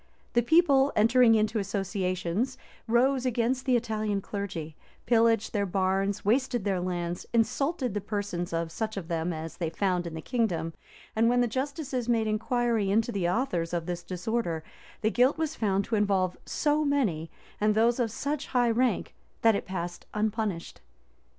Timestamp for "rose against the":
2.87-3.75